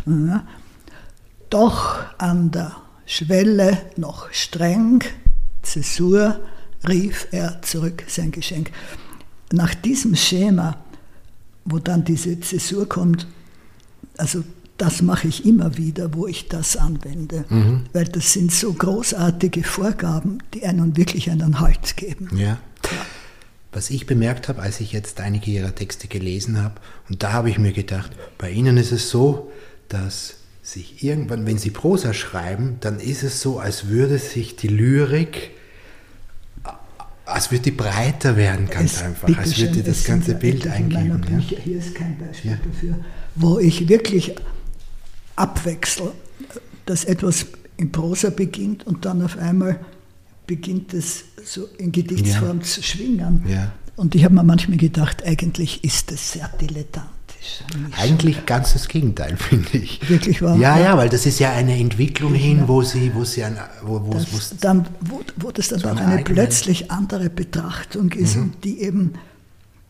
[1.51, 5.03] doch an der Schwelle noch streng,
[5.61, 6.39] Zäsur,
[6.87, 8.71] rief er zurück sein Geschenk.
[9.51, 10.77] Nach diesem Schema,
[11.65, 13.27] wo dann diese Zäsur kommt,
[14.17, 14.43] also
[14.81, 17.83] das mache ich immer wieder, wo ich das anwende, mhm.
[17.93, 22.29] weil das sind so großartige Vorgaben, die einen wirklich einen Halt geben.
[22.35, 22.47] Ja.
[22.47, 22.57] ja.
[23.71, 26.75] Was ich bemerkt habe, als ich jetzt einige Ihrer Texte gelesen habe,
[27.09, 29.51] und da habe ich mir gedacht, bei Ihnen ist es so,
[29.87, 34.67] dass sich irgendwann, wenn Sie Prosa schreiben, dann ist es so, als würde sich die
[34.67, 35.51] Lyrik
[37.33, 39.29] es würde breiter werden, ganz Es- einfach.
[39.41, 41.23] Es würde das ganze Bild eingeben.
[41.31, 41.57] Ja?
[41.63, 42.57] Hier ist kein Beispiel Ja.
[42.57, 42.95] dafür,
[43.35, 44.35] wo ich wirklich
[45.41, 46.11] abwechsel,
[46.85, 49.79] dass etwas in Prosa beginnt und dann auf einmal
[50.47, 53.43] beginnt es so in Gedichtsform zu schwingen.
[53.47, 53.71] Ja.
[53.95, 57.63] Und ich habe mir manchmal gedacht, eigentlich ist das sehr dilettantisch.
[57.97, 60.07] Eigentlich ganz das Gegenteil, finde ich.
[60.09, 60.57] Wirklich wahr?
[60.57, 60.83] Ja, Ja.
[60.83, 64.13] ja, weil das ist ja eine Entwicklung hin, wo sie, wo sie ein, wo, wo,
[64.13, 68.63] das dann, wo, wo das dann So auch eine eine plötzlich andere Betrachtung ist und
[68.63, 69.13] die eben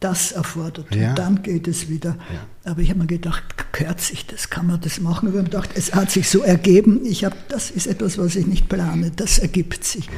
[0.02, 0.94] das erfordert.
[0.94, 1.12] Ja.
[1.12, 2.18] Und dann geht es wieder.
[2.66, 5.30] Aber ich habe mir gedacht, gehört sich das, kann man das machen?
[5.30, 7.06] Ich habe gedacht, es hat sich so ergeben.
[7.06, 9.12] Ich habe, das ist etwas, was ich nicht plane.
[9.16, 10.10] Das ergibt sich.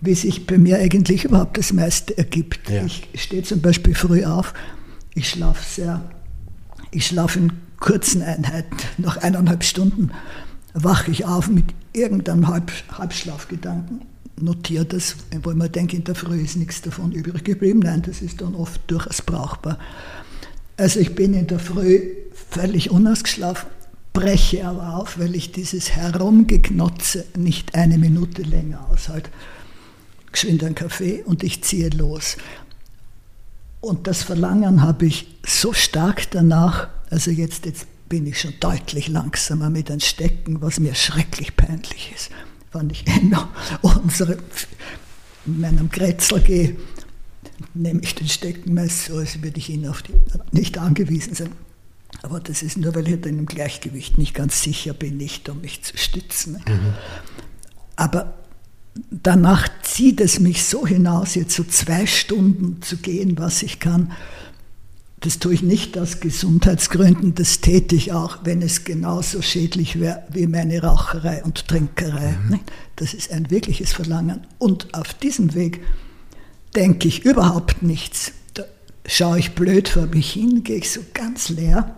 [0.00, 2.70] Wie sich bei mir eigentlich überhaupt das meiste ergibt.
[2.70, 2.84] Ja.
[2.84, 4.54] Ich stehe zum Beispiel früh auf.
[5.14, 6.08] Ich schlafe sehr,
[6.90, 8.76] ich schlafe in kurzen Einheiten.
[8.96, 10.12] Nach eineinhalb Stunden
[10.72, 14.02] wache ich auf mit irgendeinem Halb, Halbschlafgedanken,
[14.36, 17.80] notiere das, wo ich mir denke, in der Früh ist nichts davon übrig geblieben.
[17.80, 19.78] Nein, das ist dann oft durchaus brauchbar.
[20.76, 22.00] Also ich bin in der Früh
[22.50, 23.68] völlig unausgeschlafen,
[24.12, 29.30] breche aber auf, weil ich dieses Herumgeknotze nicht eine Minute länger aushalte.
[30.32, 32.36] Geschwind einen Kaffee und ich ziehe los.
[33.80, 39.08] Und das Verlangen habe ich so stark danach, also jetzt, jetzt bin ich schon deutlich
[39.08, 42.30] langsamer mit den Stecken, was mir schrecklich peinlich ist.
[42.72, 43.36] Wenn ich in
[43.82, 44.38] unsere,
[45.46, 46.76] in meinem Grätzl gehe,
[47.74, 50.14] nehme ich den Stecken meist so, als würde ich ihn auf die,
[50.52, 51.52] nicht angewiesen sein.
[52.22, 55.60] Aber das ist nur, weil ich dann im Gleichgewicht nicht ganz sicher bin, nicht um
[55.60, 56.62] mich zu stützen.
[57.96, 58.34] Aber
[59.10, 64.12] danach zieht es mich so hinaus, jetzt so zwei Stunden zu gehen, was ich kann.
[65.20, 70.22] Das tue ich nicht aus Gesundheitsgründen, das täte ich auch, wenn es genauso schädlich wäre
[70.30, 72.38] wie meine Raucherei und Trinkerei.
[72.48, 72.64] nicht?
[72.96, 74.46] Das ist ein wirkliches Verlangen.
[74.58, 75.82] Und auf diesem Weg
[76.74, 78.32] denke ich überhaupt nichts.
[78.54, 78.64] Da
[79.04, 81.94] schaue ich blöd vor mich hin, gehe ich so ganz leer.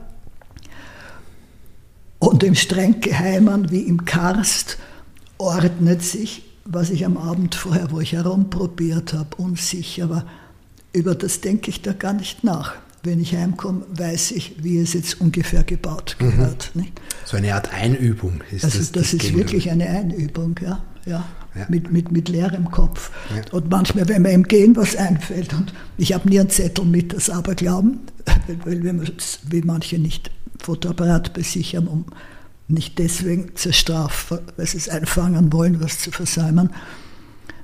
[2.19, 4.79] Und im streng Geheimen wie im Karst
[5.39, 10.27] ordnet sich, was ich am Abend vorher, wo ich herumprobiert habe, unsicher war,
[10.93, 12.75] über das denke ich da gar nicht nach.
[13.05, 16.71] Wenn ich heimkomme, weiß ich, wie es jetzt ungefähr gebaut gehört.
[16.75, 17.01] Nicht?
[17.25, 18.93] So eine Art Einübung ist Also das.
[18.93, 19.39] das, ist Gegenteil.
[19.39, 20.83] wirklich eine Einübung, ja.
[21.07, 21.25] ja.
[21.55, 21.67] Ja.
[21.69, 23.11] Mit, mit, mit leerem Kopf.
[23.37, 23.43] Ja.
[23.53, 27.13] Und manchmal, wenn mir im Gehen was einfällt, und ich habe nie einen Zettel mit,
[27.13, 28.01] das Aberglauben,
[28.65, 29.11] weil, weil man,
[29.51, 32.07] wie manche nicht Fotoapparat bei sich haben, um
[32.69, 36.71] nicht deswegen zur Strafe, weil sie es einfangen wollen, was zu versäumen,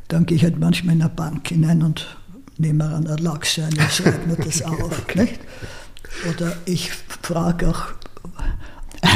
[0.09, 2.18] dann gehe ich halt manchmal in eine Bank hinein und
[2.59, 5.14] nehme mir einen Erlagsschein und schreibe mir das auf.
[5.14, 5.40] Nicht?
[6.29, 6.90] Oder ich
[7.23, 7.83] frage auch,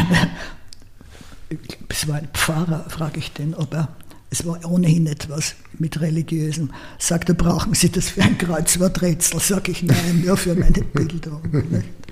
[1.88, 3.88] es war ein Pfarrer, frage ich den, ob er,
[4.30, 9.40] es war ohnehin etwas mit religiösem, sagt er, brauchen Sie das für ein Kreuzworträtsel?
[9.40, 11.42] Sag ich nein, nur für meine Bildung.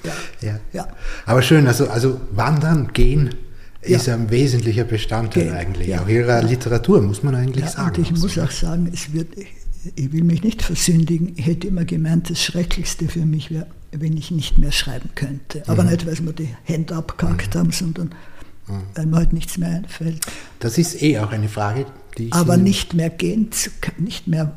[0.05, 0.13] Ja.
[0.51, 0.61] Ja.
[0.73, 0.89] Ja.
[1.27, 3.35] Aber schön, also, also wandern, gehen
[3.83, 4.15] ist Ja.
[4.15, 5.89] ein wesentlicher Bestandteil Gehen, eigentlich.
[5.89, 6.03] ja.
[6.03, 7.97] Auch ihrer Literatur, muss man eigentlich Ja, sagen.
[7.97, 9.29] und ich muss auch sagen, es wird,
[9.97, 11.33] ich, will mich nicht versündigen.
[11.37, 15.63] Ich hätte immer gemeint, das Schrecklichste für mich wäre, wenn ich nicht mehr schreiben könnte.
[15.69, 15.91] Aber Mhm.
[15.91, 18.11] nicht, weil wir die Hände abgehackt haben, sondern
[18.95, 20.25] weil mir halt nichts mehr einfällt.
[20.61, 21.87] Das ist eh auch eine Frage,
[22.19, 24.57] die ich Aber nicht mehr gehen zu können, nicht mehr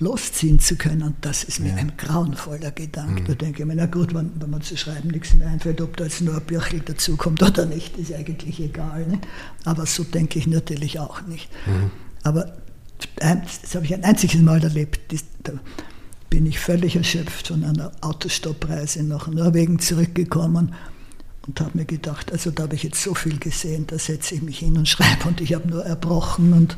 [0.00, 3.24] losziehen zu können, das ist mir ein grauenvoller Gedanke.
[3.24, 5.96] Da denke ich mir, na gut, wenn, wenn man zu schreiben nichts mehr einfällt, ob
[5.96, 9.04] da jetzt nur ein Birchel dazukommt oder nicht, ist eigentlich egal.
[9.06, 9.26] Nicht?
[9.64, 11.50] Aber so denke ich natürlich auch nicht.
[12.22, 12.52] Aber ein-
[13.16, 15.00] das habe ich ein einziges Mal erlebt.
[15.42, 15.52] Da
[16.30, 20.74] bin ich völlig erschöpft von einer Autostoppreise nach Norwegen zurückgekommen
[21.46, 24.42] und habe mir gedacht, also da habe ich jetzt so viel gesehen, da setze ich
[24.42, 26.76] mich hin und schreibe und ich habe nur erbrochen und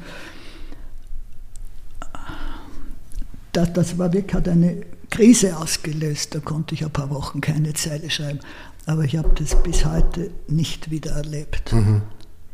[3.52, 7.74] das, das war wirklich, hat eine Krise ausgelöst, da konnte ich ein paar Wochen keine
[7.74, 8.38] Zeile schreiben,
[8.86, 11.72] aber ich habe das bis heute nicht wieder erlebt.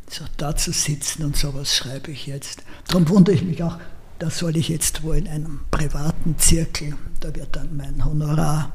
[0.08, 2.62] So da zu sitzen und sowas schreibe ich jetzt.
[2.88, 3.78] Darum wundere ich mich auch,
[4.18, 8.72] da soll ich jetzt wohl in einem privaten Zirkel, da wird dann mein Honorar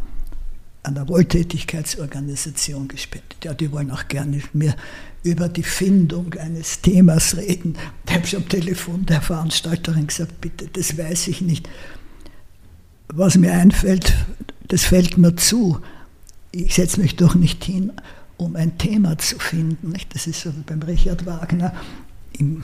[0.84, 3.38] einer Wohltätigkeitsorganisation gespendet.
[3.44, 4.76] Ja, die wollen auch gerne mit mir
[5.24, 7.78] über die Findung eines Themas reden.
[8.08, 11.70] Ich habe schon am Telefon der Veranstalterin gesagt, bitte, das weiß ich nicht.
[13.08, 14.14] Was mir einfällt,
[14.68, 15.80] das fällt mir zu.
[16.52, 17.92] Ich setze mich doch nicht hin,
[18.46, 19.90] um ein Thema zu finden.
[19.92, 20.14] Nicht?
[20.14, 21.74] Das ist so wie beim Richard Wagner
[22.38, 22.64] im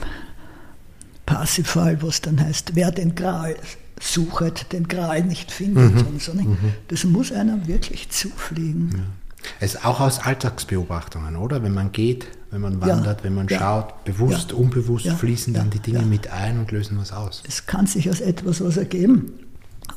[1.26, 3.56] Parsifal, wo es dann heißt, wer den Gral
[4.00, 6.32] suchet, den Gral nicht findet und so.
[6.32, 6.48] Nicht?
[6.88, 9.02] Das muss einem wirklich zufliegen.
[9.60, 11.62] Es ist auch aus Alltagsbeobachtungen, oder?
[11.62, 15.14] Wenn man geht, wenn man Ja, wandert, wenn man ja, schaut, bewusst, ja, unbewusst ja,
[15.14, 16.04] fließen dann ja, die Dinge ja.
[16.04, 17.42] mit ein und lösen was aus.
[17.46, 19.32] Es kann sich aus etwas was ergeben.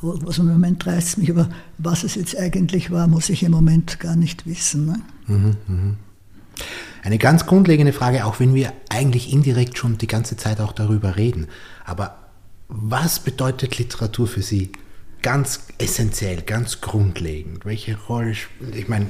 [0.00, 4.00] was im Moment reißt mich, aber was es jetzt eigentlich war, muss ich im Moment
[4.00, 4.86] gar nicht wissen.
[4.86, 5.00] Ne?
[7.02, 11.16] Eine ganz grundlegende Frage, auch wenn wir eigentlich indirekt schon die ganze Zeit auch darüber
[11.16, 11.48] reden.
[11.84, 12.30] Aber
[12.68, 14.72] was bedeutet Literatur für Sie
[15.22, 17.64] ganz essentiell, ganz grundlegend?
[17.64, 18.34] Welche Rolle,
[18.74, 19.06] ich meine,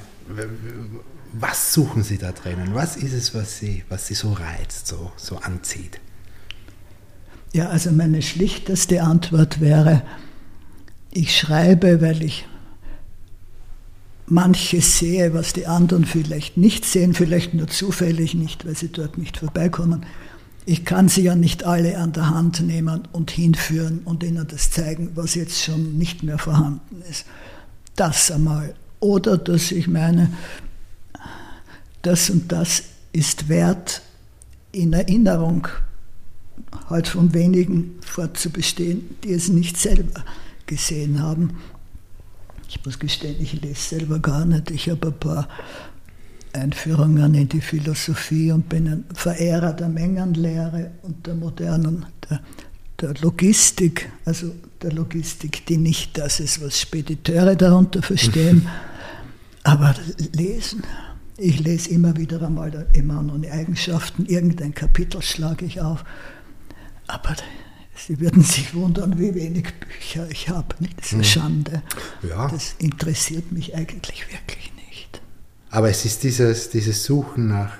[1.33, 2.75] was suchen Sie da drinnen?
[2.75, 6.01] Was ist es, was Sie, was Sie so reizt, so, so anzieht?
[7.53, 10.03] Ja, also meine schlichteste Antwort wäre,
[11.11, 12.46] ich schreibe, weil ich
[14.26, 19.18] manches sehe, was die anderen vielleicht nicht sehen, vielleicht nur zufällig nicht, weil sie dort
[19.18, 20.06] nicht vorbeikommen.
[20.64, 24.70] Ich kann sie ja nicht alle an der Hand nehmen und hinführen und ihnen das
[24.70, 27.26] zeigen, was jetzt schon nicht mehr vorhanden ist.
[27.96, 28.74] Das einmal.
[29.00, 30.30] Oder dass ich meine,
[32.02, 34.02] das und das ist wert,
[34.70, 35.68] in Erinnerung
[36.88, 40.24] halt von wenigen fortzubestehen, die es nicht selber
[40.66, 41.50] gesehen haben.
[42.74, 44.70] Ich muss gestehen, ich lese selber gar nicht.
[44.70, 45.46] Ich habe ein paar
[46.54, 52.40] Einführungen in die Philosophie und bin ein Verehrer der Mengenlehre und der modernen, der,
[52.98, 58.66] der Logistik, also der Logistik, die nicht das ist, was Spediteure darunter verstehen,
[59.64, 59.94] aber
[60.35, 60.82] lesen.
[61.37, 66.04] Ich lese immer wieder einmal Emanuel Eigenschaften, irgendein Kapitel schlage ich auf,
[67.06, 67.37] aber
[68.06, 70.74] Sie würden sich wundern, wie wenig Bücher ich habe.
[70.96, 71.28] Das ist eine hm.
[71.28, 71.82] Schande.
[72.28, 72.48] Ja.
[72.48, 75.20] Das interessiert mich eigentlich wirklich nicht.
[75.70, 77.72] Aber es ist dieses, dieses Suchen nach.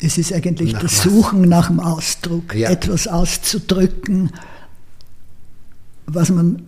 [0.00, 1.02] Es ist eigentlich das was?
[1.02, 2.68] Suchen nach dem Ausdruck, ja.
[2.68, 4.30] etwas auszudrücken,
[6.04, 6.66] was man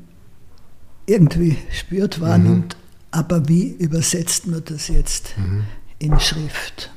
[1.05, 2.77] irgendwie spürt, wahrnimmt.
[2.77, 2.83] Mhm.
[3.11, 5.65] Aber wie übersetzt man das jetzt mhm.
[5.99, 6.91] in Schrift?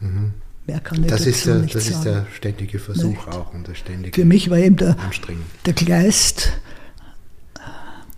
[0.00, 0.34] Mhm.
[0.66, 1.96] Mehr kann ich das ist der, nicht Das sagen.
[1.96, 3.28] ist der ständige Versuch nicht.
[3.28, 4.96] auch und der ständige Für mich war eben der,
[5.66, 6.52] der Kleist,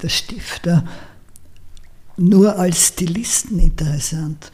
[0.03, 0.85] der Stifter,
[2.17, 4.53] nur als Stilisten interessant.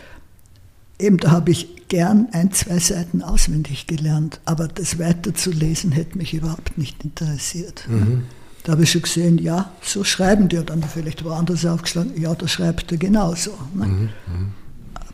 [0.99, 6.33] Eben da habe ich gern ein, zwei Seiten auswendig gelernt, aber das weiterzulesen hätte mich
[6.33, 7.87] überhaupt nicht interessiert.
[7.89, 8.25] Mhm.
[8.63, 12.47] Da habe ich schon gesehen, ja, so schreiben die, dann vielleicht woanders aufgeschlagen, ja, da
[12.47, 13.53] schreibt er genauso.
[13.75, 13.87] Ne?
[13.87, 14.53] Mhm, mhm.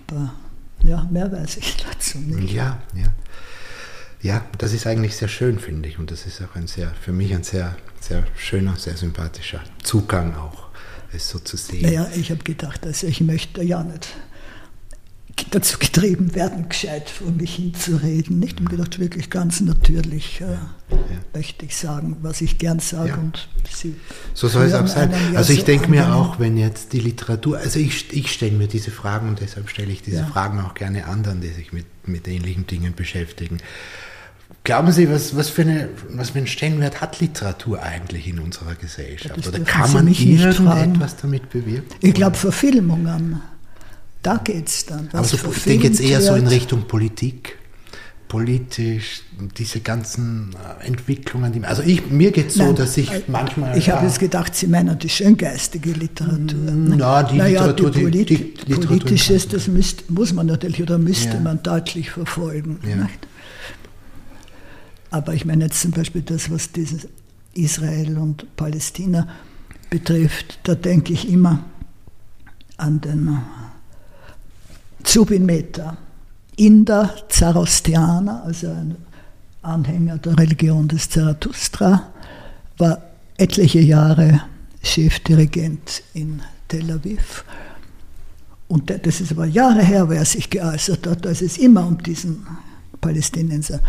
[0.09, 0.33] Aber
[0.85, 2.53] ja, mehr weiß ich dazu nicht.
[2.53, 3.07] Ja, ja.
[4.23, 5.99] Ja, das ist eigentlich sehr schön, finde ich.
[5.99, 10.35] Und das ist auch ein sehr, für mich ein sehr, sehr schöner, sehr sympathischer Zugang
[10.35, 10.69] auch,
[11.13, 11.83] es so zu sehen.
[11.83, 14.09] Naja, ich habe gedacht, also ich möchte ja nicht
[15.51, 18.39] dazu getrieben werden, gescheit vor mich hinzureden.
[18.39, 20.51] Nicht um gedacht, wirklich ganz natürlich äh, ja,
[20.91, 20.99] ja.
[21.35, 23.11] möchte ich sagen, was ich gern sage.
[23.11, 23.17] Ja.
[23.17, 23.95] Und Sie
[24.35, 25.13] so soll es auch sein.
[25.35, 28.69] Also ich so denke mir auch, wenn jetzt die Literatur, also ich, ich stelle mir
[28.69, 32.27] diese Fragen und deshalb stelle ich diese Fragen auch gerne anderen, die sich mit, mit
[32.29, 33.59] ähnlichen Dingen beschäftigen.
[34.65, 38.75] Glauben Sie, was, was, für eine, was für einen Stellenwert hat Literatur eigentlich in unserer
[38.75, 39.47] Gesellschaft?
[39.47, 41.95] Oder kann man irgendetwas damit bewirken?
[42.01, 43.43] Ich glaube, Verfilmungen
[44.27, 45.09] da geht es dann.
[45.13, 47.59] Also ich denke jetzt eher so in Richtung Politik
[48.29, 49.23] politisch,
[49.57, 51.53] diese ganzen äh, Entwicklungen.
[51.53, 53.79] Die, also ich, mir geht es so, dass ich äh, manchmal...
[53.79, 56.59] Ich habe jetzt gedacht, Sie meinen die schöngeistige Literatur.
[56.59, 60.83] Mm, na, die naja, Literatur, die, Polit die, die Politisches, das müsst, muss man natürlich
[60.83, 61.41] oder müsste ja.
[61.41, 62.81] man deutlich verfolgen.
[62.83, 63.09] Ja.
[65.11, 67.07] Aber ich meine jetzt zum Beispiel das, was dieses
[67.55, 69.29] Israel und Palästina
[69.89, 71.65] betrifft, da denke ich immer
[72.77, 73.39] an den
[75.07, 75.97] Zubin Mehta,
[76.57, 78.97] Inder, Zoroastrianer, also ein
[79.63, 82.13] Anhänger der Religion des Zarathustra,
[82.77, 83.01] war
[83.39, 84.43] etliche Jahre
[84.83, 87.45] Chefdirigent in Tel Aviv.
[88.69, 92.03] Und das ist aber Jahre her, wo er sich geäußert hat, ist es immer um
[92.03, 92.45] diesen
[93.01, 93.81] Palästinenser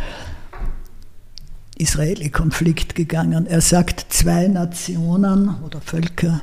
[1.80, 3.48] Israeli-Konflikt gegangen.
[3.48, 6.42] Er sagt, zwei Nationen oder Völker,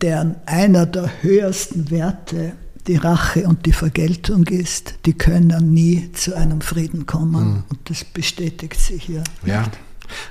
[0.00, 2.54] deren einer der höchsten Werte
[2.88, 7.48] die Rache und die Vergeltung ist, die können nie zu einem Frieden kommen.
[7.48, 7.64] Mhm.
[7.68, 9.22] Und das bestätigt sich hier.
[9.44, 9.60] Ja.
[9.60, 9.78] Nicht?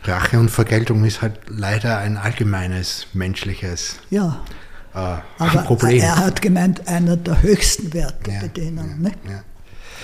[0.03, 4.41] Rache und Vergeltung ist halt leider ein allgemeines menschliches ja.
[4.93, 6.01] äh, Aber Problem.
[6.01, 9.03] Er hat gemeint, einer der höchsten Werte ja, bei denen.
[9.03, 9.43] Ja, ja.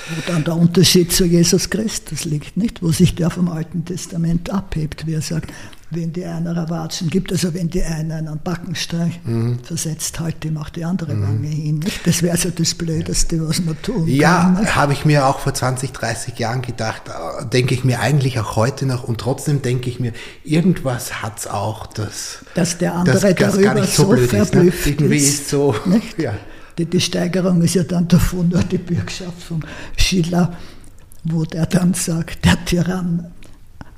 [0.09, 2.81] Wo dann der Unterschied zu Jesus Christus liegt, nicht?
[2.81, 5.51] Wo sich der vom Alten Testament abhebt, wie er sagt,
[5.95, 9.59] wenn die einer Erwatschen gibt, also wenn die eine einen Backenstreich mhm.
[9.63, 11.23] versetzt, halt die macht die andere mhm.
[11.23, 11.79] Wange hin.
[11.79, 12.05] Nicht?
[12.05, 14.63] Das wäre so das Blödeste, was man tun ja, kann.
[14.63, 18.39] Ja, habe ich mir auch vor 20, 30 Jahren gedacht, äh, denke ich mir eigentlich
[18.39, 22.95] auch heute noch und trotzdem denke ich mir, irgendwas hat es auch, dass, dass der
[22.95, 24.99] andere das, darüber so, so verblüfft ist.
[25.01, 25.15] Ne?
[25.15, 26.19] ist so, nicht?
[26.19, 26.33] Ja.
[26.77, 29.63] Die, die Steigerung ist ja dann davon nur die Bürgschaft von
[29.97, 30.57] Schiller,
[31.23, 33.31] wo der dann sagt, der Tyrann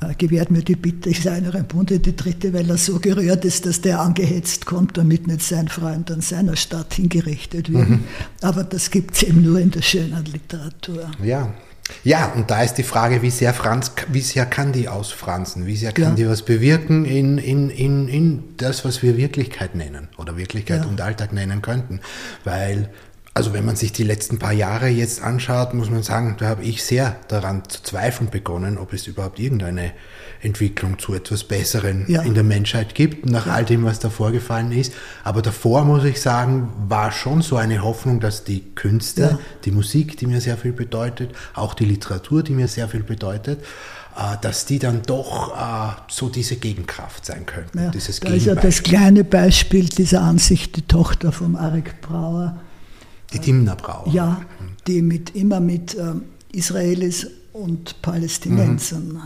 [0.02, 3.46] äh, gewährt mir die Bitte, ich sei einer Bunde die dritte, weil er so gerührt
[3.46, 7.90] ist, dass der angehetzt kommt, damit nicht sein Freund an seiner Stadt hingerichtet wird.
[7.90, 8.04] Mhm.
[8.42, 11.12] Aber das gibt es eben nur in der schönen Literatur.
[11.24, 11.54] Ja,
[12.04, 15.66] ja, und da ist die Frage, wie sehr, Franz, wie sehr kann die ausfranzen?
[15.66, 16.12] Wie sehr kann ja.
[16.12, 20.88] die was bewirken in, in, in, in das, was wir Wirklichkeit nennen oder Wirklichkeit ja.
[20.88, 22.02] und Alltag nennen könnten?
[22.44, 22.90] Weil
[23.36, 26.64] also wenn man sich die letzten paar Jahre jetzt anschaut, muss man sagen, da habe
[26.64, 29.92] ich sehr daran zu zweifeln begonnen, ob es überhaupt irgendeine
[30.42, 32.22] Entwicklung zu etwas Besseren ja.
[32.22, 34.94] in der Menschheit gibt, nach all dem, was da vorgefallen ist.
[35.26, 39.40] Aber davor, muss ich sagen, war schon so eine Hoffnung, dass die Künste, ja.
[39.66, 43.60] die Musik, die mir sehr viel bedeutet, auch die Literatur, die mir sehr viel bedeutet,
[44.16, 47.80] äh, dass die dann doch äh, so diese Gegenkraft sein könnten.
[47.80, 52.62] Ja, dieses da ist ja das kleine Beispiel dieser Ansicht, die Tochter von Arik Brauer,
[53.36, 54.12] die Dimna-Brauer.
[54.12, 54.42] Ja,
[54.88, 59.22] die mit, immer mit ähm, Israelis und Palästinensern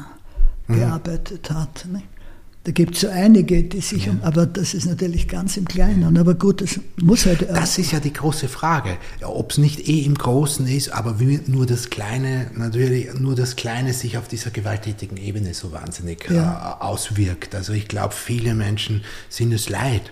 [0.68, 0.74] mhm.
[0.74, 1.86] gearbeitet hat.
[1.92, 2.04] Ne?
[2.66, 4.12] Da gibt es so einige, die sich, ja.
[4.12, 6.18] um, aber das ist natürlich ganz im Kleinen.
[6.18, 7.42] Aber gut, das muss halt.
[7.44, 10.90] Äh, das ist ja die große Frage, ja, ob es nicht eh im Großen ist,
[10.90, 15.72] aber wie nur das Kleine, natürlich nur das Kleine sich auf dieser gewalttätigen Ebene so
[15.72, 16.78] wahnsinnig ja.
[16.80, 17.56] äh, auswirkt.
[17.56, 20.12] Also ich glaube, viele Menschen sind es leid.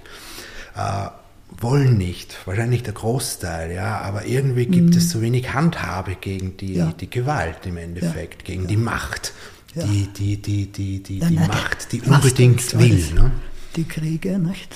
[0.76, 1.10] Äh,
[1.50, 4.98] wollen nicht, wahrscheinlich der Großteil, ja, aber irgendwie gibt mhm.
[4.98, 6.92] es zu wenig Handhabe gegen die, ja.
[6.92, 8.46] die Gewalt im Endeffekt, ja.
[8.46, 8.68] gegen ja.
[8.68, 9.34] die Macht,
[9.76, 13.14] die, die, die, die, die, die Macht, die unbedingt will.
[13.14, 13.32] Ne?
[13.76, 14.74] Die Kriege, nicht?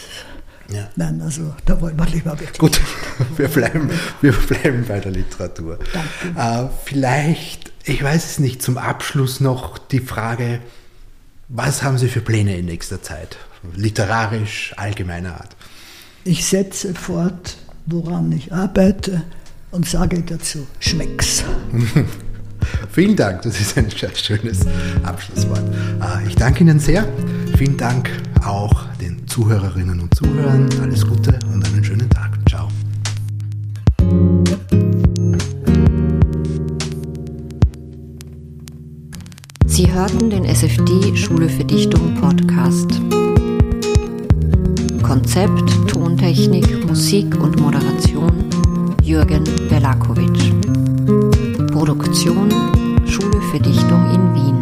[0.71, 0.89] Ja.
[0.95, 2.57] Nein, also da wollen wir lieber wirklich.
[2.57, 2.79] Gut,
[3.37, 3.89] wir bleiben,
[4.21, 5.79] wir bleiben bei der Literatur.
[5.91, 6.67] Danke.
[6.67, 10.61] Äh, vielleicht, ich weiß es nicht, zum Abschluss noch die Frage,
[11.49, 13.37] was haben Sie für Pläne in nächster Zeit?
[13.75, 15.55] Literarisch, allgemeiner Art.
[16.23, 17.57] Ich setze fort,
[17.87, 19.23] woran ich arbeite
[19.71, 21.43] und sage dazu, schmeck's.
[22.91, 24.59] Vielen Dank, das ist ein schönes
[25.01, 25.63] Abschlusswort.
[25.99, 27.07] Ah, ich danke Ihnen sehr.
[27.57, 28.11] Vielen Dank
[28.45, 30.69] auch den Zuhörerinnen und Zuhörern.
[30.81, 32.37] Alles Gute und einen schönen Tag.
[32.47, 32.67] Ciao.
[39.65, 42.91] Sie hörten den SFD Schule für Dichtung Podcast.
[45.11, 48.31] Konzept, Tontechnik, Musik und Moderation
[49.03, 50.53] Jürgen Belakovic.
[51.69, 52.49] Produktion
[53.05, 54.57] Schule für Dichtung in Wien.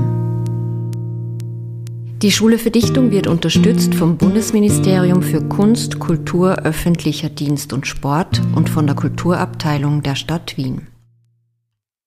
[2.23, 8.41] Die Schule für Dichtung wird unterstützt vom Bundesministerium für Kunst, Kultur, öffentlicher Dienst und Sport
[8.55, 10.87] und von der Kulturabteilung der Stadt Wien.